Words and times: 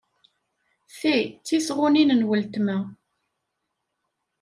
Ti 0.97 1.17
d 1.27 1.31
tisɣunin 1.45 2.11
n 2.19 2.25
weltma. 2.27 2.77